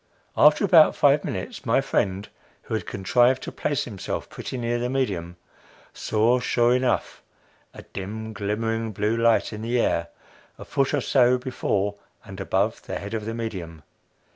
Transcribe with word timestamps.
After 0.35 0.65
about 0.65 0.95
five 0.95 1.23
minutes, 1.23 1.63
my 1.63 1.79
friend, 1.79 2.27
who 2.63 2.73
had 2.73 2.87
contrived 2.87 3.43
to 3.43 3.51
place 3.51 3.83
himself 3.83 4.29
pretty 4.31 4.57
near 4.57 4.79
the 4.79 4.89
medium, 4.89 5.35
saw, 5.93 6.39
sure 6.39 6.75
enough, 6.75 7.21
a 7.71 7.83
dim 7.83 8.33
glimmering 8.33 8.93
blue 8.93 9.15
light 9.15 9.53
in 9.53 9.61
the 9.61 9.79
air, 9.79 10.07
a 10.57 10.65
foot 10.65 10.95
or 10.95 11.01
so 11.01 11.37
before 11.37 11.97
and 12.25 12.39
above 12.41 12.81
the 12.81 12.97
head 12.97 13.13
of 13.13 13.25
the 13.25 13.35
medium. 13.35 13.83